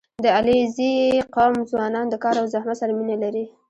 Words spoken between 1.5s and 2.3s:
ځوانان د